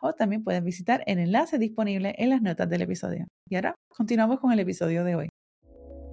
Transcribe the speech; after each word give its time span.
o 0.00 0.12
también 0.12 0.44
puedes 0.44 0.62
visitar 0.62 1.02
el 1.06 1.18
enlace 1.18 1.58
disponible 1.58 2.14
en 2.18 2.30
las 2.30 2.42
notas 2.42 2.68
del 2.68 2.82
episodio. 2.82 3.26
Y 3.48 3.56
ahora 3.56 3.74
continuamos 3.88 4.40
con 4.40 4.52
el 4.52 4.60
episodio 4.60 5.04
de 5.04 5.14
hoy. 5.16 5.28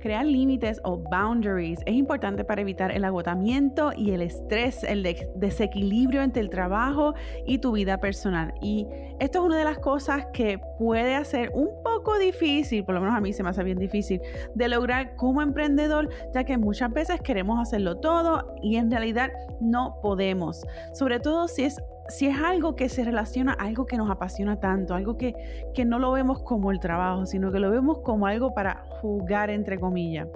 Crear 0.03 0.25
límites 0.25 0.81
o 0.83 0.97
boundaries 0.97 1.79
es 1.85 1.93
importante 1.93 2.43
para 2.43 2.59
evitar 2.59 2.91
el 2.91 3.05
agotamiento 3.05 3.93
y 3.95 4.11
el 4.11 4.21
estrés, 4.21 4.83
el 4.83 5.01
desequilibrio 5.37 6.23
entre 6.23 6.41
el 6.41 6.49
trabajo 6.49 7.13
y 7.45 7.59
tu 7.59 7.71
vida 7.71 8.01
personal. 8.01 8.53
Y 8.61 8.85
esto 9.21 9.39
es 9.39 9.45
una 9.45 9.57
de 9.57 9.63
las 9.63 9.79
cosas 9.79 10.25
que 10.33 10.59
puede 10.77 11.15
hacer 11.15 11.51
un 11.53 11.69
poco 11.85 12.19
difícil, 12.19 12.83
por 12.83 12.95
lo 12.95 12.99
menos 12.99 13.15
a 13.15 13.21
mí 13.21 13.31
se 13.31 13.43
me 13.43 13.51
hace 13.51 13.63
bien 13.63 13.79
difícil, 13.79 14.19
de 14.53 14.67
lograr 14.67 15.15
como 15.15 15.41
emprendedor, 15.41 16.09
ya 16.33 16.43
que 16.43 16.57
muchas 16.57 16.91
veces 16.91 17.21
queremos 17.21 17.61
hacerlo 17.61 17.95
todo 18.01 18.53
y 18.61 18.75
en 18.75 18.91
realidad 18.91 19.31
no 19.61 20.01
podemos. 20.01 20.65
Sobre 20.91 21.21
todo 21.21 21.47
si 21.47 21.63
es 21.63 21.81
si 22.13 22.27
es 22.27 22.37
algo 22.37 22.75
que 22.75 22.89
se 22.89 23.03
relaciona 23.03 23.53
algo 23.53 23.87
que 23.87 23.97
nos 23.97 24.09
apasiona 24.09 24.59
tanto, 24.59 24.93
algo 24.93 25.17
que, 25.17 25.33
que, 25.73 25.83
no 25.83 25.97
lo 25.97 26.11
vemos 26.11 26.43
como 26.43 26.71
el 26.71 26.79
trabajo, 26.79 27.25
sino 27.25 27.51
que 27.51 27.59
lo 27.59 27.71
vemos 27.71 27.99
como 27.99 28.27
algo 28.27 28.53
para 28.53 28.85
jugar, 29.01 29.49
entre 29.49 29.79
comillas. 29.79 30.27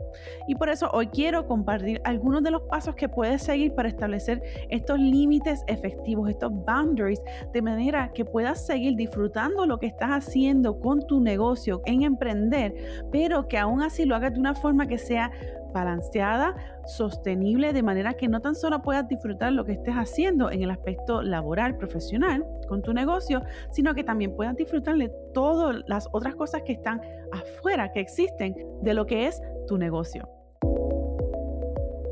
Y 0.47 0.55
por 0.55 0.69
eso 0.69 0.89
hoy 0.91 1.07
quiero 1.07 1.45
compartir 1.45 2.02
algunos 2.03 2.41
de 2.41 2.49
los 2.49 2.63
pasos 2.63 2.95
que 2.95 3.07
puedes 3.07 3.43
seguir 3.43 3.75
para 3.75 3.89
establecer 3.89 4.41
estos 4.69 4.99
límites 4.99 5.63
efectivos, 5.67 6.31
estos 6.31 6.52
boundaries, 6.52 7.21
de 7.53 7.61
manera 7.61 8.11
que 8.11 8.25
puedas 8.25 8.65
seguir 8.65 8.95
disfrutando 8.95 9.67
lo 9.67 9.77
que 9.77 9.85
estás 9.85 10.09
haciendo 10.09 10.80
con 10.80 11.05
tu 11.05 11.19
negocio 11.19 11.83
en 11.85 12.02
emprender, 12.02 12.73
pero 13.11 13.47
que 13.47 13.59
aún 13.59 13.83
así 13.83 14.03
lo 14.05 14.15
hagas 14.15 14.33
de 14.33 14.39
una 14.39 14.55
forma 14.55 14.87
que 14.87 14.97
sea 14.97 15.31
balanceada, 15.78 16.56
sostenible, 16.86 17.73
de 17.73 17.83
manera 17.83 18.14
que 18.14 18.28
no 18.28 18.42
tan 18.42 18.56
solo 18.56 18.81
puedas 18.81 19.08
disfrutar 19.08 19.52
lo 19.53 19.66
que 19.66 19.73
estés 19.73 19.95
haciendo 19.95 20.52
en 20.52 20.64
el 20.64 20.72
aspecto 20.72 21.22
laboral, 21.22 21.78
profesional, 21.78 22.45
con 22.67 22.81
tu 22.81 22.94
negocio, 22.94 23.42
sino 23.72 23.94
que 23.94 24.03
también 24.03 24.36
puedas 24.36 24.55
disfrutar 24.55 24.95
de 24.98 25.11
todas 25.33 25.83
las 25.88 26.08
otras 26.11 26.36
cosas 26.36 26.61
que 26.64 26.73
están 26.73 27.02
afuera, 27.31 27.92
que 27.92 28.00
existen 28.00 28.55
de 28.81 28.94
lo 28.94 29.05
que 29.05 29.28
es 29.28 29.42
tu 29.67 29.78
negocio. 29.78 30.36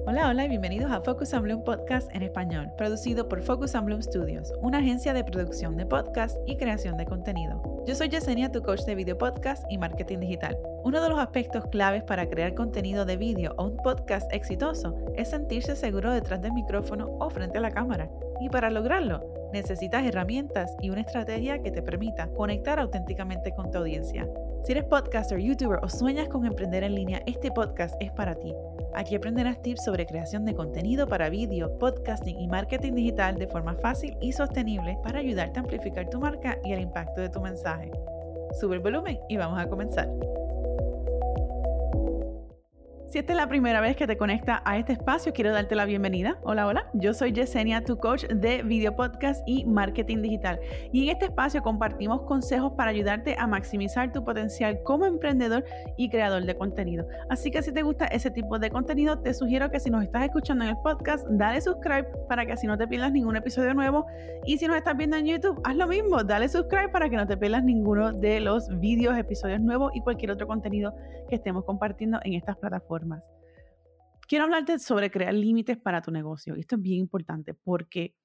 Hola, 0.08 0.30
hola 0.30 0.46
y 0.46 0.50
bienvenidos 0.50 0.92
a 0.92 1.02
Focus 1.02 1.34
on 1.34 1.42
Bloom 1.42 1.64
Podcast 1.64 2.14
en 2.14 2.22
español, 2.22 2.72
producido 2.78 3.28
por 3.28 3.42
Focus 3.42 3.74
on 3.74 3.86
Bloom 3.86 4.04
Studios, 4.04 4.54
una 4.62 4.78
agencia 4.78 5.16
de 5.16 5.24
producción 5.24 5.76
de 5.78 5.88
podcast 5.88 6.38
y 6.46 6.58
creación 6.58 6.96
de 6.96 7.08
contenido. 7.08 7.84
Yo 7.88 7.96
soy 7.96 8.10
Yesenia, 8.10 8.52
tu 8.52 8.62
coach 8.62 8.82
de 8.82 8.94
video 8.94 9.18
podcast 9.18 9.64
y 9.68 9.80
marketing 9.80 10.20
digital. 10.20 10.60
Uno 10.84 11.02
de 11.02 11.10
los 11.10 11.18
aspectos 11.18 11.66
claves 11.72 12.04
para 12.04 12.30
crear 12.30 12.54
contenido 12.54 13.04
de 13.06 13.18
vídeo 13.18 13.56
o 13.58 13.66
un 13.66 13.78
podcast 13.78 14.32
exitoso 14.32 14.96
es 15.16 15.32
sentirse 15.32 15.76
seguro 15.76 16.12
detrás 16.12 16.40
del 16.40 16.54
micrófono 16.54 17.10
o 17.20 17.28
frente 17.32 17.58
a 17.58 17.62
la 17.62 17.72
cámara. 17.72 18.08
Y 18.40 18.50
para 18.50 18.70
lograrlo, 18.70 19.24
necesitas 19.56 20.06
herramientas 20.06 20.76
y 20.82 20.90
una 20.90 21.02
estrategia 21.02 21.60
que 21.60 21.72
te 21.72 21.82
permita 21.82 22.28
conectar 22.28 22.78
auténticamente 22.78 23.52
con 23.52 23.72
tu 23.72 23.78
audiencia. 23.78 24.28
Si 24.64 24.74
eres 24.74 24.84
podcaster, 24.84 25.40
youtuber 25.40 25.80
o 25.82 25.90
sueñas 25.90 26.28
con 26.28 26.46
emprender 26.46 26.84
en 26.84 26.96
línea, 26.96 27.22
este 27.26 27.52
podcast 27.52 27.96
es 28.02 28.12
para 28.12 28.36
ti. 28.36 28.54
Aquí 28.94 29.16
aprenderás 29.16 29.62
tips 29.62 29.84
sobre 29.84 30.06
creación 30.06 30.44
de 30.44 30.56
contenido 30.56 31.08
para 31.08 31.30
vídeo, 31.30 31.78
podcasting 31.80 32.40
y 32.40 32.48
marketing 32.48 32.96
digital 32.96 33.38
de 33.38 33.48
forma 33.48 33.76
fácil 33.76 34.18
y 34.22 34.34
sostenible 34.34 34.98
para 35.04 35.20
ayudarte 35.20 35.60
a 35.60 35.64
amplificar 35.64 36.10
tu 36.10 36.20
marca 36.20 36.58
y 36.64 36.74
el 36.74 36.82
impacto 36.82 37.22
de 37.22 37.30
tu 37.30 37.40
mensaje. 37.40 37.92
Sube 38.60 38.76
el 38.76 38.82
volumen 38.82 39.20
y 39.30 39.38
vamos 39.38 39.60
a 39.60 39.70
comenzar. 39.70 40.10
Si 43.16 43.20
esta 43.20 43.32
es 43.32 43.38
la 43.38 43.48
primera 43.48 43.80
vez 43.80 43.96
que 43.96 44.08
te 44.08 44.18
conecta 44.18 44.62
a 44.66 44.78
este 44.78 44.92
espacio, 44.92 45.32
quiero 45.32 45.54
darte 45.54 45.74
la 45.74 45.86
bienvenida. 45.86 46.38
Hola, 46.44 46.68
hola. 46.68 46.90
Yo 46.96 47.14
soy 47.14 47.32
Yesenia, 47.32 47.82
tu 47.82 47.96
coach 47.96 48.26
de 48.26 48.62
video 48.62 48.94
podcast 48.94 49.42
y 49.48 49.64
marketing 49.64 50.22
digital. 50.22 50.60
Y 50.92 51.04
en 51.04 51.14
este 51.14 51.28
espacio 51.28 51.62
compartimos 51.62 52.24
consejos 52.24 52.74
para 52.74 52.92
ayudarte 52.92 53.38
a 53.40 53.48
maximizar 53.48 54.12
tu 54.12 54.26
potencial 54.26 54.84
como 54.84 55.06
emprendedor 55.06 55.64
y 55.96 56.10
creador 56.10 56.44
de 56.44 56.58
contenido. 56.58 57.08
Así 57.30 57.52
que 57.52 57.64
si 57.64 57.72
te 57.72 57.84
gusta 57.84 58.06
ese 58.08 58.32
tipo 58.32 58.60
de 58.60 58.70
contenido, 58.70 59.18
te 59.20 59.34
sugiero 59.34 59.72
que 59.72 59.80
si 59.80 59.90
nos 59.90 60.04
estás 60.04 60.26
escuchando 60.26 60.66
en 60.66 60.72
el 60.72 60.78
podcast, 60.84 61.26
dale 61.30 61.62
subscribe 61.62 62.10
para 62.28 62.46
que 62.46 62.52
así 62.52 62.68
no 62.68 62.78
te 62.78 62.86
pierdas 62.86 63.14
ningún 63.14 63.38
episodio 63.38 63.74
nuevo. 63.74 64.08
Y 64.46 64.58
si 64.58 64.68
nos 64.68 64.76
estás 64.76 64.98
viendo 64.98 65.16
en 65.16 65.28
YouTube, 65.28 65.62
haz 65.64 65.78
lo 65.78 65.88
mismo, 65.88 66.22
dale 66.22 66.50
subscribe 66.50 66.90
para 66.90 67.10
que 67.10 67.16
no 67.16 67.26
te 67.26 67.38
pierdas 67.38 67.64
ninguno 67.64 68.12
de 68.12 68.42
los 68.42 68.68
vídeos, 68.82 69.18
episodios 69.18 69.62
nuevos 69.62 69.94
y 69.96 70.02
cualquier 70.02 70.32
otro 70.32 70.48
contenido 70.48 70.94
que 71.30 71.36
estemos 71.36 71.64
compartiendo 71.64 72.20
en 72.26 72.34
estas 72.34 72.58
plataformas. 72.58 73.05
Quiero 74.28 74.46
hablarte 74.46 74.80
sobre 74.80 75.12
crear 75.12 75.34
límites 75.34 75.78
para 75.78 76.02
tu 76.02 76.12
negocio. 76.12 76.56
Esto 76.56 76.76
es 76.76 76.82
bien 76.82 77.00
importante 77.00 77.54
porque 77.54 78.16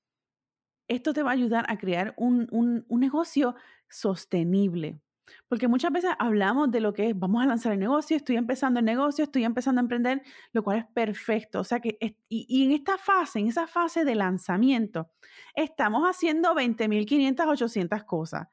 esto 0.89 1.13
te 1.13 1.23
va 1.23 1.31
a 1.31 1.35
ayudar 1.35 1.67
a 1.69 1.79
crear 1.79 2.15
un, 2.17 2.49
un, 2.51 3.01
negocio 3.01 3.55
sostenible. 3.89 4.99
Porque 5.47 5.69
muchas 5.69 5.93
veces 5.93 6.11
hablamos 6.19 6.73
de 6.73 6.81
lo 6.81 6.93
que 6.93 7.11
es, 7.11 7.19
vamos 7.19 7.43
a 7.43 7.47
lanzar 7.47 7.73
el 7.73 7.79
negocio, 7.79 8.17
estoy 8.17 8.37
empezando 8.37 8.81
el 8.81 8.87
negocio, 8.87 9.25
estoy 9.25 9.45
empezando 9.45 9.81
a 9.81 9.83
emprender, 9.83 10.23
lo 10.53 10.65
cual 10.65 10.79
es 10.79 10.87
perfecto. 10.87 11.61
O 11.61 11.65
sea 11.65 11.79
que, 11.79 11.97
y 12.29 12.65
en 12.65 12.73
esta 12.73 12.99
fase, 12.99 13.39
en 13.39 13.47
esa 13.47 13.69
fase 13.69 14.05
de 14.05 14.17
lanzamiento, 14.17 15.11
estamos 15.55 16.03
haciendo 16.03 16.53
20.500, 16.55 17.47
800 17.47 18.03
cosas 18.05 18.49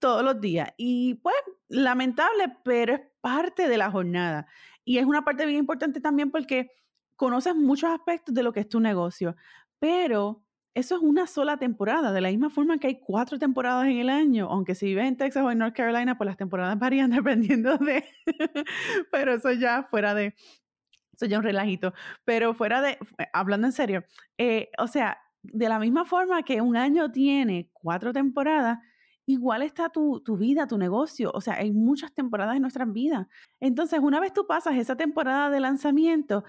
todos 0.00 0.24
los 0.24 0.40
días. 0.40 0.72
Y 0.76 1.14
pues, 1.22 1.36
lamentable, 1.68 2.56
pero 2.64 2.94
es 2.94 3.00
parte 3.20 3.68
de 3.68 3.78
la 3.78 3.90
jornada. 3.90 4.46
Y 4.84 4.98
es 4.98 5.06
una 5.06 5.24
parte 5.24 5.46
bien 5.46 5.58
importante 5.58 6.00
también 6.00 6.30
porque 6.30 6.70
conoces 7.16 7.54
muchos 7.54 7.90
aspectos 7.90 8.34
de 8.34 8.42
lo 8.42 8.52
que 8.52 8.60
es 8.60 8.68
tu 8.68 8.80
negocio, 8.80 9.36
pero 9.78 10.42
eso 10.74 10.96
es 10.96 11.02
una 11.02 11.26
sola 11.26 11.58
temporada, 11.58 12.12
de 12.12 12.20
la 12.20 12.30
misma 12.30 12.48
forma 12.48 12.78
que 12.78 12.86
hay 12.86 13.00
cuatro 13.00 13.38
temporadas 13.38 13.86
en 13.86 13.98
el 13.98 14.08
año, 14.08 14.48
aunque 14.50 14.74
si 14.74 14.86
vives 14.86 15.06
en 15.06 15.16
Texas 15.16 15.42
o 15.44 15.50
en 15.50 15.58
North 15.58 15.74
Carolina, 15.74 16.16
pues 16.16 16.26
las 16.26 16.36
temporadas 16.36 16.78
varían 16.78 17.10
dependiendo 17.10 17.76
de, 17.76 18.04
pero 19.10 19.34
eso 19.34 19.52
ya 19.52 19.82
fuera 19.90 20.14
de, 20.14 20.34
eso 21.12 21.26
ya 21.26 21.38
un 21.38 21.44
relajito, 21.44 21.92
pero 22.24 22.54
fuera 22.54 22.80
de, 22.80 22.98
hablando 23.32 23.66
en 23.66 23.72
serio, 23.72 24.04
eh, 24.38 24.70
o 24.78 24.86
sea, 24.86 25.18
de 25.42 25.68
la 25.68 25.78
misma 25.78 26.04
forma 26.04 26.42
que 26.42 26.60
un 26.60 26.76
año 26.76 27.10
tiene 27.10 27.70
cuatro 27.72 28.12
temporadas, 28.12 28.78
igual 29.30 29.62
está 29.62 29.88
tu, 29.88 30.22
vida, 30.36 30.66
tu 30.66 30.78
negocio. 30.78 31.30
O 31.34 31.40
sea, 31.40 31.54
hay 31.54 31.72
muchas 31.72 32.12
temporadas 32.12 32.56
en 32.56 32.62
nuestras 32.62 32.92
vidas. 32.92 33.26
Entonces, 33.60 34.00
una 34.00 34.20
vez 34.20 34.32
tú 34.32 34.46
pasas 34.46 34.76
esa 34.76 34.96
temporada 34.96 35.50
de 35.50 35.60
lanzamiento, 35.60 36.44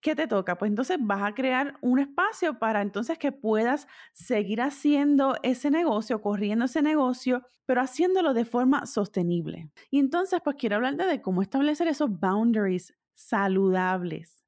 ¿qué 0.00 0.14
te 0.14 0.26
toca? 0.26 0.58
Pues 0.58 0.70
entonces 0.70 0.98
vas 1.00 1.22
a 1.22 1.34
crear 1.34 1.78
un 1.80 1.98
espacio 1.98 2.58
para 2.58 2.82
entonces 2.82 3.18
que 3.18 3.32
puedas 3.32 3.86
seguir 4.12 4.60
haciendo 4.60 5.36
ese 5.42 5.70
negocio, 5.70 6.20
corriendo 6.20 6.66
ese 6.66 6.82
negocio, 6.82 7.42
pero 7.66 7.80
haciéndolo 7.80 8.34
de 8.34 8.44
forma 8.44 8.86
sostenible. 8.86 9.70
Y 9.90 9.98
entonces, 9.98 10.40
pues 10.44 10.56
quiero 10.58 10.76
hablarte 10.76 11.06
de 11.06 11.22
cómo 11.22 11.42
establecer 11.42 11.88
esos 11.88 12.10
boundaries 12.20 12.94
saludables. 13.14 14.44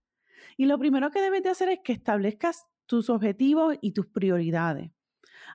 Y 0.57 0.67
lo 0.67 0.79
primero 0.79 1.11
que 1.11 1.21
debes 1.21 1.43
de 1.43 1.51
hacer 1.51 1.69
es 1.69 1.81
que 1.85 1.93
establezcas 1.93 2.67
tus 2.87 3.11
objetivos 3.11 3.77
y 3.81 3.93
tus 3.93 4.07
prioridades. 4.07 4.91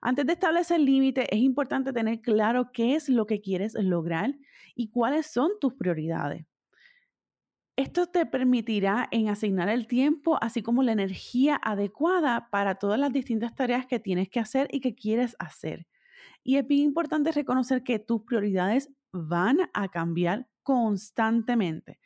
Antes 0.02 0.26
de 0.26 0.34
establecer 0.34 0.80
límites, 0.80 1.28
es 1.30 1.40
importante 1.40 1.94
tener 1.94 2.22
claro 2.22 2.72
qué 2.72 2.96
es 2.96 3.10
lo 3.10 3.26
que 3.26 3.42
quieres 3.42 3.74
lograr 3.74 4.36
y 4.76 4.90
cuáles 4.90 5.28
son 5.28 5.52
tus 5.60 5.74
prioridades. 5.74 6.46
Esto 7.78 8.06
te 8.08 8.26
permitirá 8.26 9.08
en 9.12 9.30
asignar 9.30 9.70
el 9.70 9.88
tiempo, 9.88 10.38
así 10.42 10.62
como 10.62 10.84
la 10.84 10.92
energía 10.92 11.60
adecuada 11.64 12.50
para 12.52 12.76
todas 12.76 13.00
las 13.00 13.12
distintas 13.12 13.56
tareas 13.56 13.88
que 13.88 14.00
tienes 14.00 14.30
que 14.30 14.40
hacer 14.40 14.68
y 14.72 14.82
que 14.82 14.94
quieres 14.94 15.36
hacer. 15.40 15.88
Y 16.44 16.58
es 16.58 16.66
importante 16.70 17.32
reconocer 17.32 17.84
que 17.84 18.00
tus 18.00 18.24
prioridades 18.24 18.90
van 19.12 19.58
a 19.74 19.88
cambiar 19.88 20.48
constantemente. 20.64 22.00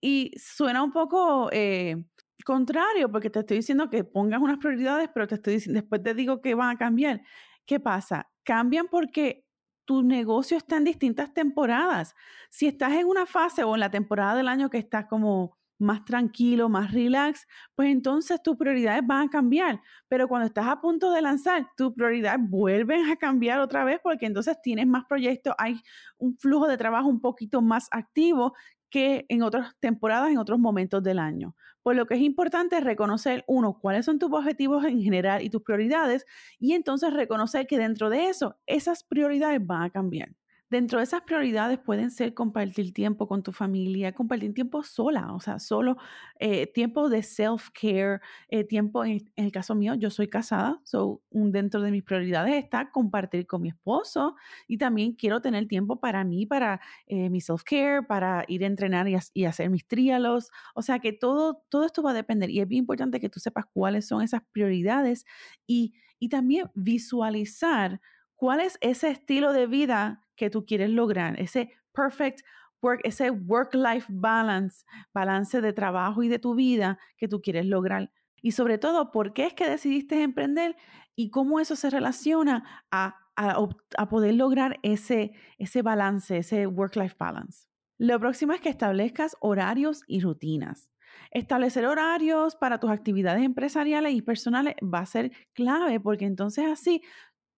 Y 0.00 0.32
suena 0.36 0.82
un 0.82 0.92
poco 0.92 1.48
eh, 1.52 2.04
contrario, 2.44 3.10
porque 3.10 3.30
te 3.30 3.40
estoy 3.40 3.58
diciendo 3.58 3.90
que 3.90 4.04
pongas 4.04 4.40
unas 4.40 4.58
prioridades, 4.58 5.08
pero 5.14 5.26
te 5.26 5.36
estoy 5.36 5.54
diciendo, 5.54 5.80
después 5.80 6.02
te 6.02 6.14
digo 6.14 6.40
que 6.42 6.54
van 6.54 6.74
a 6.74 6.78
cambiar. 6.78 7.22
¿Qué 7.66 7.80
pasa? 7.80 8.30
Cambian 8.44 8.88
porque 8.88 9.44
tu 9.84 10.02
negocio 10.02 10.56
está 10.56 10.76
en 10.76 10.84
distintas 10.84 11.32
temporadas. 11.34 12.14
Si 12.50 12.66
estás 12.66 12.92
en 12.94 13.06
una 13.06 13.26
fase 13.26 13.64
o 13.64 13.74
en 13.74 13.80
la 13.80 13.90
temporada 13.90 14.34
del 14.34 14.48
año 14.48 14.70
que 14.70 14.78
estás 14.78 15.06
como 15.06 15.58
más 15.78 16.04
tranquilo, 16.04 16.68
más 16.68 16.92
relax, 16.92 17.46
pues 17.74 17.90
entonces 17.90 18.42
tus 18.42 18.56
prioridades 18.56 19.02
van 19.06 19.28
a 19.28 19.30
cambiar. 19.30 19.80
Pero 20.08 20.28
cuando 20.28 20.46
estás 20.46 20.66
a 20.66 20.80
punto 20.80 21.12
de 21.12 21.22
lanzar, 21.22 21.68
tus 21.76 21.92
prioridades 21.94 22.40
vuelven 22.48 23.10
a 23.10 23.16
cambiar 23.16 23.60
otra 23.60 23.84
vez 23.84 24.00
porque 24.02 24.26
entonces 24.26 24.56
tienes 24.62 24.86
más 24.86 25.04
proyectos, 25.06 25.54
hay 25.58 25.80
un 26.18 26.36
flujo 26.38 26.68
de 26.68 26.78
trabajo 26.78 27.08
un 27.08 27.20
poquito 27.20 27.60
más 27.60 27.88
activo 27.90 28.54
que 28.90 29.26
en 29.28 29.42
otras 29.42 29.74
temporadas, 29.80 30.30
en 30.30 30.38
otros 30.38 30.58
momentos 30.58 31.02
del 31.02 31.18
año. 31.18 31.54
Por 31.84 31.96
lo 31.96 32.06
que 32.06 32.14
es 32.14 32.20
importante 32.22 32.80
reconocer, 32.80 33.44
uno, 33.46 33.78
cuáles 33.78 34.06
son 34.06 34.18
tus 34.18 34.32
objetivos 34.32 34.84
en 34.86 35.02
general 35.02 35.42
y 35.42 35.50
tus 35.50 35.62
prioridades, 35.62 36.26
y 36.58 36.72
entonces 36.72 37.12
reconocer 37.12 37.66
que 37.66 37.78
dentro 37.78 38.08
de 38.10 38.28
eso, 38.28 38.56
esas 38.66 39.04
prioridades 39.04 39.64
van 39.64 39.82
a 39.82 39.90
cambiar. 39.90 40.30
Dentro 40.70 40.98
de 40.98 41.04
esas 41.04 41.20
prioridades 41.22 41.78
pueden 41.78 42.10
ser 42.10 42.32
compartir 42.32 42.94
tiempo 42.94 43.28
con 43.28 43.42
tu 43.42 43.52
familia, 43.52 44.12
compartir 44.12 44.54
tiempo 44.54 44.82
sola, 44.82 45.34
o 45.34 45.38
sea, 45.38 45.58
solo 45.58 45.98
eh, 46.40 46.66
tiempo 46.66 47.10
de 47.10 47.22
self-care, 47.22 48.20
eh, 48.48 48.64
tiempo, 48.64 49.04
en, 49.04 49.30
el 49.36 49.52
caso 49.52 49.74
mío, 49.74 49.94
yo 49.94 50.10
soy 50.10 50.28
casada, 50.28 50.80
so, 50.82 51.22
dentro 51.30 51.82
de 51.82 51.90
mis 51.90 52.02
prioridades 52.02 52.54
está 52.54 52.90
compartir 52.90 53.46
con 53.46 53.60
mi 53.60 53.68
esposo 53.68 54.36
y 54.66 54.78
también 54.78 55.12
quiero 55.12 55.42
tener 55.42 55.68
tiempo 55.68 56.00
para 56.00 56.24
mí, 56.24 56.46
para 56.46 56.80
eh, 57.06 57.28
mi 57.28 57.40
self-care, 57.40 58.06
para 58.06 58.44
ir 58.48 58.64
a 58.64 58.66
entrenar 58.66 59.06
y, 59.08 59.44
hacer 59.44 59.68
mis 59.68 59.86
tríalos, 59.86 60.50
o 60.74 60.80
sea 60.80 60.98
que 60.98 61.12
todo, 61.12 61.62
todo 61.68 61.84
esto 61.84 62.02
va 62.02 62.12
a 62.12 62.14
depender 62.14 62.48
y 62.48 62.60
es 62.60 62.66
bien 62.66 62.80
importante 62.80 63.20
que 63.20 63.28
tú 63.28 63.38
sepas 63.38 63.66
cuáles 63.72 64.08
son 64.08 64.22
esas 64.22 64.40
prioridades 64.50 65.26
y, 65.66 65.94
y 66.18 66.30
también 66.30 66.70
visualizar 66.74 68.00
cuál 68.34 68.60
es 68.60 68.78
ese 68.80 69.10
estilo 69.10 69.52
de 69.52 69.66
vida 69.66 70.23
que 70.36 70.50
tú 70.50 70.64
quieres 70.66 70.90
lograr, 70.90 71.38
ese 71.40 71.70
perfect 71.92 72.40
work, 72.82 73.00
ese 73.04 73.30
work-life 73.30 74.06
balance, 74.10 74.84
balance 75.12 75.60
de 75.60 75.72
trabajo 75.72 76.22
y 76.22 76.28
de 76.28 76.38
tu 76.38 76.54
vida 76.54 76.98
que 77.16 77.28
tú 77.28 77.40
quieres 77.40 77.66
lograr. 77.66 78.10
Y 78.42 78.52
sobre 78.52 78.76
todo, 78.76 79.10
¿por 79.10 79.32
qué 79.32 79.46
es 79.46 79.54
que 79.54 79.68
decidiste 79.68 80.22
emprender 80.22 80.76
y 81.16 81.30
cómo 81.30 81.60
eso 81.60 81.76
se 81.76 81.88
relaciona 81.88 82.84
a, 82.90 83.16
a, 83.36 84.08
poder 84.08 84.34
lograr 84.34 84.78
ese, 84.82 85.32
ese 85.56 85.80
balance, 85.80 86.36
ese 86.36 86.66
work-life 86.66 87.16
balance? 87.18 87.66
Lo 87.96 88.20
próximo 88.20 88.52
es 88.52 88.60
que 88.60 88.68
establezcas 88.68 89.36
horarios 89.40 90.02
y 90.06 90.20
rutinas. 90.20 90.90
Establecer 91.30 91.86
horarios 91.86 92.56
para 92.56 92.80
tus 92.80 92.90
actividades 92.90 93.44
empresariales 93.44 94.12
y 94.12 94.20
personales 94.20 94.74
va 94.82 94.98
a 94.98 95.06
ser 95.06 95.32
clave 95.54 96.00
porque 96.00 96.26
entonces 96.26 96.66
así 96.66 97.02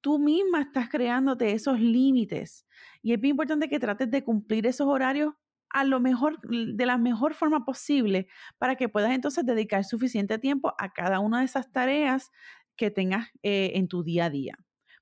tú 0.07 0.21
misma 0.21 0.61
estás 0.61 0.89
creándote 0.89 1.51
esos 1.51 1.81
límites. 1.81 2.65
Y 3.03 3.13
es 3.13 3.21
bien 3.21 3.33
importante 3.33 3.69
que 3.69 3.81
trates 3.81 4.09
de 4.09 4.23
cumplir 4.23 4.65
esos 4.65 4.87
horarios 4.87 5.35
a 5.69 5.83
lo 5.83 5.99
mejor, 5.99 6.39
de 6.49 6.87
la 6.87 6.97
mejor 6.97 7.35
forma 7.35 7.65
posible, 7.65 8.29
para 8.57 8.77
que 8.77 8.89
puedas 8.89 9.11
entonces 9.11 9.45
dedicar 9.45 9.83
suficiente 9.83 10.39
tiempo 10.39 10.73
a 10.79 10.93
cada 10.93 11.19
una 11.19 11.41
de 11.41 11.47
esas 11.47 11.73
tareas 11.73 12.31
que 12.77 12.93
tengas 12.93 13.31
eh, 13.43 13.73
en 13.75 13.89
tu 13.89 14.05
día 14.05 14.27
a 14.27 14.31
día. 14.31 14.57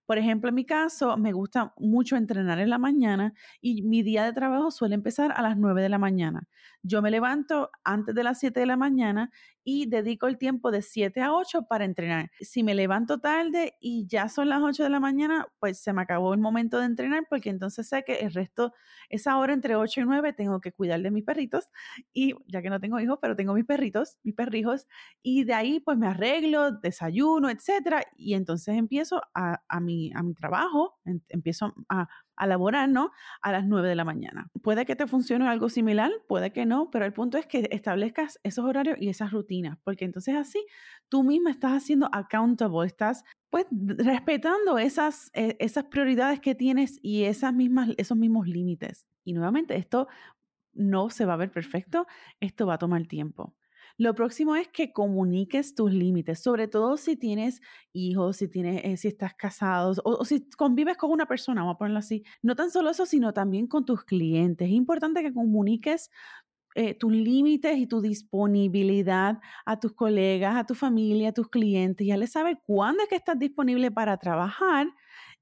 Por 0.06 0.17
ejemplo, 0.17 0.49
en 0.49 0.55
mi 0.55 0.65
caso, 0.65 1.19
me 1.19 1.33
gusta 1.33 1.75
mucho 1.77 2.17
entrenar 2.17 2.59
en 2.59 2.71
la 2.71 2.79
mañana 2.79 3.35
y 3.61 3.83
mi 3.83 4.03
día 4.03 4.25
de 4.25 4.33
trabajo 4.33 4.71
suele 4.71 4.95
empezar 4.95 5.33
a 5.37 5.43
las 5.43 5.59
9 5.59 5.83
de 5.83 5.91
la 5.91 5.99
mañana. 5.99 6.49
Yo 6.87 7.01
me 7.01 7.11
levanto 7.11 7.71
antes 7.83 8.15
de 8.15 8.23
las 8.23 8.39
7 8.39 8.61
de 8.61 8.67
la 8.67 8.77
mañana 8.77 9.31
y 9.65 9.87
dedico 9.87 10.27
el 10.27 10.37
tiempo 10.37 10.71
de 10.71 10.83
7 10.83 11.23
a 11.23 11.33
8 11.33 11.63
para 11.63 11.87
entrenar. 11.87 12.31
Si 12.41 12.63
me 12.63 12.75
levanto 12.75 13.21
tarde 13.21 13.75
y 13.81 14.07
ya 14.07 14.29
son 14.29 14.51
las 14.51 14.61
8 14.61 14.83
de 14.83 14.91
la 14.91 15.01
mañana, 15.01 15.47
pues 15.59 15.81
se 15.81 15.95
me 15.95 16.03
acabó 16.03 16.35
el 16.35 16.41
momento 16.41 16.79
de 16.79 16.85
entrenar 16.85 17.25
porque 17.31 17.49
entonces 17.49 17.89
sé 17.89 18.05
que 18.05 18.17
el 18.17 18.35
resto, 18.35 18.75
esa 19.09 19.39
hora 19.39 19.55
entre 19.55 19.77
8 19.77 20.03
y 20.03 20.05
9, 20.05 20.35
tengo 20.35 20.61
que 20.61 20.73
cuidar 20.73 21.01
de 21.01 21.11
mis 21.11 21.25
perritos 21.25 21.71
y 22.13 22.35
ya 22.47 22.61
que 22.61 22.69
no 22.69 22.79
tengo 22.81 23.01
hijos, 23.01 23.19
pero 23.23 23.35
tengo 23.35 23.55
mis 23.55 23.65
perritos, 23.65 24.19
mis 24.23 24.35
perrijos, 24.35 24.87
y 25.23 25.45
de 25.45 25.55
ahí 25.55 25.81
pues 25.81 25.97
me 25.97 26.09
arreglo, 26.09 26.71
desayuno, 26.73 27.49
etcétera, 27.49 28.03
y 28.15 28.35
entonces 28.35 28.77
empiezo 28.77 29.23
a, 29.33 29.81
mi, 29.81 30.13
a 30.15 30.23
mi 30.23 30.35
trabajo, 30.35 30.99
empiezo 31.31 31.73
a 31.89 32.09
a 32.37 32.47
laborar, 32.47 32.89
¿no? 32.89 33.13
A 33.43 33.53
las 33.53 33.65
9 33.67 33.89
de 33.89 33.95
la 33.95 34.05
mañana. 34.05 34.51
Puede 34.63 34.85
que 34.85 34.97
te 34.97 35.07
funcione 35.07 35.49
algo 35.49 35.69
similar, 35.69 36.11
puede 36.29 36.53
que 36.53 36.67
no, 36.67 36.74
pero 36.93 37.05
el 37.05 37.12
punto 37.12 37.38
es 37.38 37.47
que 37.47 37.69
establezcas 37.71 38.38
esos 38.43 38.65
horarios 38.65 38.97
y 39.00 39.09
esas 39.09 39.32
rutinas, 39.32 39.79
porque 39.85 40.05
entonces 40.05 40.35
así 40.35 40.65
tú 41.09 41.23
misma 41.23 41.50
estás 41.50 41.73
haciendo 41.73 42.09
accountable, 42.12 42.87
estás 42.87 43.25
pues 43.50 43.67
respetando 43.71 44.79
esas, 44.79 45.31
eh, 45.35 45.56
esas 45.61 45.85
prioridades 45.85 46.41
que 46.41 46.55
tienes 46.55 46.99
y 47.03 47.25
esas 47.25 47.55
mismas, 47.55 47.91
esos 47.97 48.17
mismos 48.17 48.47
límites. 48.49 49.06
Y 49.25 49.32
nuevamente, 49.32 49.76
esto 49.76 50.09
no 50.73 51.11
se 51.11 51.25
va 51.25 51.35
a 51.35 51.37
ver 51.38 51.50
perfecto, 51.50 52.06
esto 52.41 52.67
va 52.67 52.75
a 52.75 52.79
tomar 52.79 53.06
tiempo. 53.06 53.55
Lo 53.97 54.12
próximo 54.15 54.56
es 54.56 54.67
que 54.69 54.93
comuniques 54.93 55.76
tus 55.76 55.93
límites, 55.93 56.43
sobre 56.43 56.67
todo 56.67 56.97
si 56.97 57.17
tienes 57.17 57.61
hijos, 57.93 58.38
si, 58.38 58.49
tienes, 58.49 58.85
eh, 58.85 58.97
si 58.97 59.06
estás 59.06 59.35
casado 59.35 59.94
o, 60.05 60.25
si 60.25 60.49
convives 60.50 60.97
con 60.97 61.12
una 61.12 61.26
persona, 61.26 61.61
vamos 61.61 61.76
a 61.76 61.79
ponerlo 61.79 62.00
así. 62.00 62.25
No 62.43 62.56
tan 62.56 62.73
solo 62.73 62.91
eso, 62.91 63.06
sino 63.06 63.32
también 63.32 63.69
con 63.69 63.85
tus 63.85 64.03
clientes. 64.03 64.67
Es 64.67 64.75
importante 64.75 65.23
que 65.23 65.32
comuniques 65.32 66.11
eh, 66.75 66.94
tus 66.94 67.12
límites 67.12 67.79
y 67.79 67.87
tu 67.87 68.00
disponibilidad 68.00 69.41
a 69.65 69.79
tus 69.79 69.93
colegas, 69.93 70.56
a 70.56 70.65
tu 70.65 70.75
familia, 70.75 71.31
a 71.31 71.32
tus 71.32 71.49
clientes. 71.49 72.06
Ya 72.06 72.17
les 72.17 72.32
saber 72.32 72.59
cuándo 72.67 73.03
es 73.03 73.09
que 73.09 73.17
estás 73.17 73.38
disponible 73.38 73.91
para 73.91 74.17
trabajar 74.17 74.88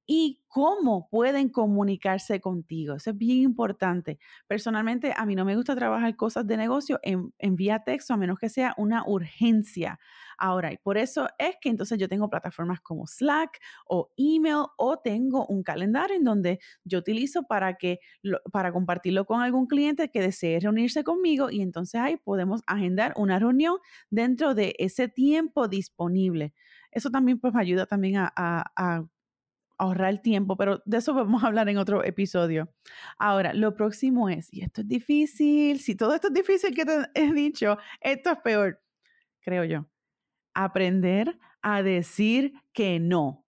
y 0.07 0.43
cómo 0.49 1.09
pueden 1.09 1.49
comunicarse 1.49 2.41
contigo. 2.41 2.97
Eso 2.97 3.11
es 3.11 3.19
bien 3.19 3.39
importante. 3.39 4.19
Personalmente, 4.47 5.15
a 5.17 5.25
mí 5.27 5.35
no 5.35 5.45
me 5.45 5.57
gusta 5.57 5.75
trabajar 5.77 6.17
cosas 6.17 6.47
de 6.47 6.57
negocio 6.57 7.01
en, 7.03 7.33
vía 7.57 7.83
texto, 7.85 8.13
a 8.13 8.17
menos 8.17 8.39
que 8.39 8.49
sea 8.49 8.75
una 8.77 9.05
urgencia. 9.07 9.99
Ahora, 10.45 10.73
y 10.73 10.77
por 10.77 10.99
eso 10.99 11.29
es 11.39 11.55
que 11.61 11.69
entonces 11.69 12.01
yo 12.01 12.09
tengo 12.09 12.29
plataformas 12.29 12.81
como 12.81 13.07
Slack 13.07 13.61
o 13.87 14.11
email 14.17 14.65
o 14.77 14.99
tengo 14.99 15.47
un 15.47 15.63
calendario 15.63 16.17
en 16.17 16.25
donde 16.25 16.59
yo 16.83 16.99
utilizo 16.99 17.45
para, 17.45 17.77
que, 17.77 18.01
para 18.51 18.73
compartirlo 18.73 19.25
con 19.25 19.41
algún 19.41 19.69
cliente 19.69 20.11
que 20.11 20.21
desee 20.21 20.59
reunirse 20.59 21.05
conmigo 21.05 21.49
y 21.49 21.63
entonces 21.63 22.01
ahí 22.01 22.17
podemos 22.17 22.61
agendar 22.67 23.15
una 23.17 23.39
reunión 23.39 23.77
dentro 24.11 24.53
de 24.57 24.75
ese 24.81 25.07
tiempo 25.07 25.69
disponible. 25.69 26.55
Eso 26.91 27.11
también 27.11 27.39
pues 27.39 27.55
me 27.55 27.61
ayuda 27.61 27.87
también 27.87 28.17
a 28.17 29.05
ahorrar 29.79 30.23
tiempo, 30.23 30.57
pero 30.57 30.83
de 30.87 30.99
eso 30.99 31.15
vamos 31.15 31.45
a 31.45 31.47
hablar 31.49 31.69
en 31.69 31.79
otro 31.79 32.03
episodio. 32.05 32.69
Ahora, 33.17 33.55
lo 33.55 33.77
próximo 33.77 34.29
es, 34.29 34.53
y 34.53 34.63
esto 34.63 34.81
es 34.81 34.89
difícil, 34.89 35.79
si 35.81 35.95
todo 35.95 36.15
esto 36.15 36.29
es 36.29 36.35
difícil 36.35 36.75
que 36.75 36.85
te 36.85 37.07
he 37.15 37.33
dicho, 37.33 37.79
esto 38.01 38.31
es 38.33 38.39
peor, 38.39 38.81
creo 39.41 39.65
yo. 39.65 39.92
Aprender 40.55 41.39
a 41.63 41.83
decir 41.83 42.53
que 42.73 43.01
no. 43.01 43.45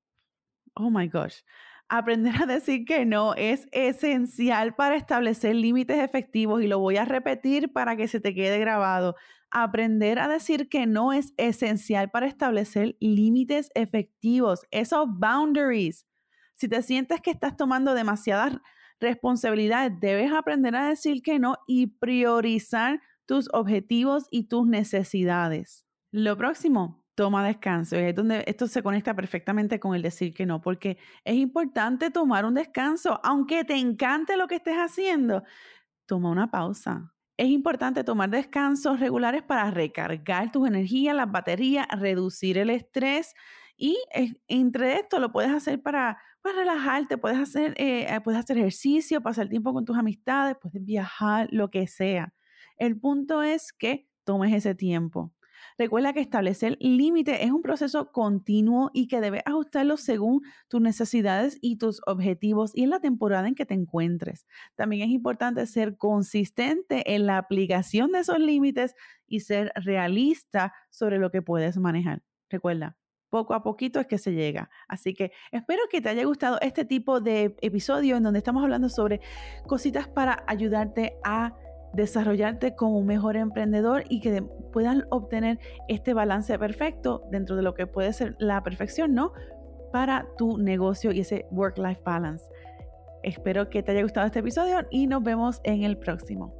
Oh 0.74 0.90
my 0.90 1.08
gosh. 1.08 1.42
Aprender 1.88 2.34
a 2.42 2.46
decir 2.46 2.84
que 2.84 3.04
no 3.04 3.34
es 3.34 3.66
esencial 3.72 4.74
para 4.74 4.96
establecer 4.96 5.54
límites 5.54 5.98
efectivos 5.98 6.62
y 6.62 6.66
lo 6.68 6.78
voy 6.78 6.96
a 6.96 7.04
repetir 7.04 7.72
para 7.72 7.96
que 7.96 8.08
se 8.08 8.20
te 8.20 8.34
quede 8.34 8.58
grabado. 8.58 9.16
Aprender 9.50 10.18
a 10.18 10.28
decir 10.28 10.68
que 10.68 10.86
no 10.86 11.12
es 11.12 11.32
esencial 11.36 12.10
para 12.10 12.26
establecer 12.26 12.96
límites 13.00 13.70
efectivos, 13.74 14.62
esos 14.70 15.06
boundaries. 15.08 16.06
Si 16.56 16.68
te 16.68 16.82
sientes 16.82 17.20
que 17.20 17.30
estás 17.30 17.56
tomando 17.56 17.94
demasiadas 17.94 18.58
responsabilidades, 19.00 19.92
debes 20.00 20.32
aprender 20.32 20.74
a 20.76 20.88
decir 20.88 21.22
que 21.22 21.38
no 21.38 21.56
y 21.66 21.88
priorizar 21.88 23.00
tus 23.26 23.48
objetivos 23.52 24.26
y 24.30 24.48
tus 24.48 24.66
necesidades. 24.66 25.83
Lo 26.16 26.36
próximo, 26.36 27.04
toma 27.16 27.44
descanso. 27.44 27.96
Y 27.96 28.04
es 28.04 28.14
donde 28.14 28.44
esto 28.46 28.68
se 28.68 28.84
conecta 28.84 29.14
perfectamente 29.14 29.80
con 29.80 29.96
el 29.96 30.02
decir 30.02 30.32
que 30.32 30.46
no, 30.46 30.60
porque 30.60 30.96
es 31.24 31.34
importante 31.34 32.08
tomar 32.12 32.44
un 32.44 32.54
descanso, 32.54 33.20
aunque 33.24 33.64
te 33.64 33.74
encante 33.74 34.36
lo 34.36 34.46
que 34.46 34.54
estés 34.54 34.76
haciendo. 34.76 35.42
Toma 36.06 36.30
una 36.30 36.52
pausa. 36.52 37.12
Es 37.36 37.48
importante 37.48 38.04
tomar 38.04 38.30
descansos 38.30 39.00
regulares 39.00 39.42
para 39.42 39.72
recargar 39.72 40.52
tus 40.52 40.68
energías, 40.68 41.16
las 41.16 41.32
baterías, 41.32 41.88
reducir 41.98 42.58
el 42.58 42.70
estrés 42.70 43.34
y 43.76 43.98
entre 44.46 44.94
esto 45.00 45.18
lo 45.18 45.32
puedes 45.32 45.50
hacer 45.50 45.82
para 45.82 46.18
pues, 46.42 46.54
relajarte, 46.54 47.18
puedes 47.18 47.38
hacer, 47.38 47.74
eh, 47.76 48.06
eh, 48.08 48.20
puedes 48.20 48.38
hacer 48.38 48.56
ejercicio, 48.58 49.20
pasar 49.20 49.48
tiempo 49.48 49.72
con 49.72 49.84
tus 49.84 49.98
amistades, 49.98 50.56
puedes 50.62 50.84
viajar, 50.84 51.48
lo 51.50 51.70
que 51.70 51.88
sea. 51.88 52.32
El 52.76 53.00
punto 53.00 53.42
es 53.42 53.72
que 53.72 54.08
tomes 54.22 54.54
ese 54.54 54.76
tiempo. 54.76 55.33
Recuerda 55.76 56.12
que 56.12 56.20
establecer 56.20 56.76
límites 56.78 57.38
es 57.40 57.50
un 57.50 57.60
proceso 57.60 58.12
continuo 58.12 58.90
y 58.94 59.08
que 59.08 59.20
debes 59.20 59.42
ajustarlo 59.44 59.96
según 59.96 60.42
tus 60.68 60.80
necesidades 60.80 61.58
y 61.60 61.78
tus 61.78 62.00
objetivos 62.06 62.70
y 62.74 62.84
en 62.84 62.90
la 62.90 63.00
temporada 63.00 63.48
en 63.48 63.56
que 63.56 63.66
te 63.66 63.74
encuentres. 63.74 64.46
También 64.76 65.02
es 65.02 65.12
importante 65.12 65.66
ser 65.66 65.96
consistente 65.96 67.14
en 67.14 67.26
la 67.26 67.38
aplicación 67.38 68.12
de 68.12 68.20
esos 68.20 68.38
límites 68.38 68.94
y 69.26 69.40
ser 69.40 69.72
realista 69.74 70.72
sobre 70.90 71.18
lo 71.18 71.32
que 71.32 71.42
puedes 71.42 71.76
manejar. 71.76 72.22
Recuerda, 72.48 72.96
poco 73.28 73.52
a 73.54 73.64
poquito 73.64 73.98
es 73.98 74.06
que 74.06 74.18
se 74.18 74.32
llega. 74.32 74.70
Así 74.86 75.12
que 75.12 75.32
espero 75.50 75.82
que 75.90 76.00
te 76.00 76.08
haya 76.08 76.24
gustado 76.24 76.60
este 76.60 76.84
tipo 76.84 77.20
de 77.20 77.56
episodio 77.62 78.16
en 78.16 78.22
donde 78.22 78.38
estamos 78.38 78.62
hablando 78.62 78.88
sobre 78.88 79.20
cositas 79.66 80.06
para 80.06 80.44
ayudarte 80.46 81.16
a 81.24 81.52
desarrollarte 81.94 82.74
como 82.74 82.98
un 82.98 83.06
mejor 83.06 83.36
emprendedor 83.36 84.04
y 84.08 84.20
que 84.20 84.42
puedas 84.72 84.98
obtener 85.10 85.58
este 85.88 86.14
balance 86.14 86.58
perfecto 86.58 87.22
dentro 87.30 87.56
de 87.56 87.62
lo 87.62 87.74
que 87.74 87.86
puede 87.86 88.12
ser 88.12 88.36
la 88.38 88.62
perfección, 88.62 89.14
¿no? 89.14 89.32
Para 89.92 90.26
tu 90.36 90.58
negocio 90.58 91.12
y 91.12 91.20
ese 91.20 91.46
work-life 91.50 92.02
balance. 92.04 92.44
Espero 93.22 93.70
que 93.70 93.82
te 93.82 93.92
haya 93.92 94.02
gustado 94.02 94.26
este 94.26 94.40
episodio 94.40 94.86
y 94.90 95.06
nos 95.06 95.22
vemos 95.22 95.60
en 95.64 95.82
el 95.82 95.96
próximo. 95.96 96.54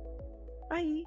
Bye. 0.71 1.05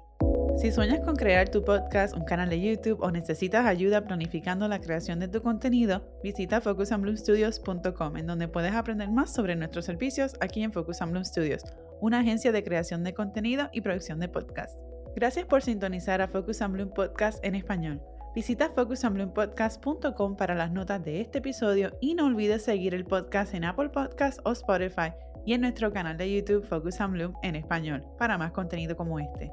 Si 0.56 0.72
sueñas 0.72 1.00
con 1.00 1.14
crear 1.14 1.48
tu 1.48 1.64
podcast, 1.64 2.16
un 2.16 2.24
canal 2.24 2.48
de 2.48 2.60
YouTube 2.60 3.00
o 3.00 3.10
necesitas 3.10 3.64
ayuda 3.64 4.04
planificando 4.04 4.66
la 4.66 4.80
creación 4.80 5.20
de 5.20 5.28
tu 5.28 5.40
contenido, 5.40 6.02
visita 6.22 6.60
focusandbloomstudios.com 6.60 8.16
en 8.16 8.26
donde 8.26 8.48
puedes 8.48 8.74
aprender 8.74 9.08
más 9.10 9.32
sobre 9.32 9.54
nuestros 9.54 9.84
servicios 9.84 10.34
aquí 10.40 10.62
en 10.62 10.72
Focus 10.72 10.98
Bloom 10.98 11.24
Studios, 11.24 11.62
una 12.00 12.20
agencia 12.20 12.52
de 12.52 12.62
creación 12.62 13.04
de 13.04 13.14
contenido 13.14 13.68
y 13.72 13.80
producción 13.80 14.20
de 14.20 14.28
podcast. 14.28 14.78
Gracias 15.16 15.46
por 15.46 15.62
sintonizar 15.62 16.20
a 16.20 16.28
Focus 16.28 16.60
Bloom 16.68 16.90
Podcast 16.90 17.44
en 17.44 17.54
español. 17.54 18.00
Visita 18.34 18.70
focusandbloompodcast.com 18.74 20.36
para 20.36 20.54
las 20.54 20.70
notas 20.70 21.04
de 21.04 21.20
este 21.20 21.38
episodio 21.38 21.96
y 22.00 22.14
no 22.14 22.26
olvides 22.26 22.62
seguir 22.62 22.94
el 22.94 23.04
podcast 23.04 23.54
en 23.54 23.64
Apple 23.64 23.88
Podcasts 23.88 24.40
o 24.44 24.52
Spotify 24.52 25.12
y 25.44 25.54
en 25.54 25.62
nuestro 25.62 25.92
canal 25.92 26.16
de 26.16 26.32
YouTube 26.32 26.66
Focus 26.66 26.98
Bloom 27.08 27.34
en 27.42 27.56
español 27.56 28.04
para 28.18 28.38
más 28.38 28.52
contenido 28.52 28.96
como 28.96 29.18
este. 29.18 29.50